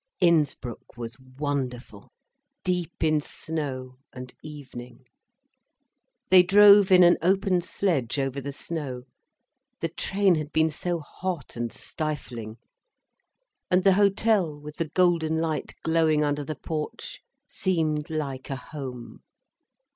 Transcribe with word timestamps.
Innsbruck 0.19 0.97
was 0.97 1.19
wonderful, 1.37 2.11
deep 2.63 3.03
in 3.03 3.21
snow, 3.21 3.99
and 4.11 4.33
evening. 4.41 5.03
They 6.31 6.41
drove 6.41 6.91
in 6.91 7.03
an 7.03 7.17
open 7.21 7.61
sledge 7.61 8.17
over 8.17 8.41
the 8.41 8.51
snow: 8.51 9.03
the 9.79 9.89
train 9.89 10.33
had 10.33 10.51
been 10.51 10.71
so 10.71 11.01
hot 11.01 11.55
and 11.55 11.71
stifling. 11.71 12.57
And 13.69 13.83
the 13.83 13.93
hotel, 13.93 14.59
with 14.59 14.77
the 14.77 14.89
golden 14.89 15.37
light 15.37 15.75
glowing 15.83 16.23
under 16.23 16.43
the 16.43 16.55
porch, 16.55 17.21
seemed 17.47 18.09
like 18.09 18.49
a 18.49 18.55
home. 18.55 19.21